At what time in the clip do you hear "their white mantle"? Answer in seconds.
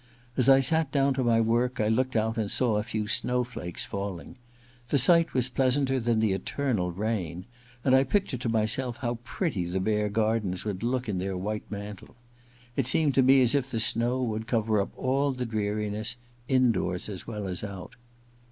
11.19-12.15